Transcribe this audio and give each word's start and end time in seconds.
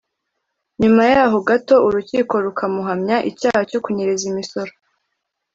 nyuma 0.81 1.01
y’aho 1.11 1.37
gato 1.49 1.75
urukiko 1.87 2.33
rukamuhamya 2.45 3.17
icyaha 3.29 3.61
cyo 3.69 3.79
kunyereza 3.83 4.23
imisoro 4.31 4.71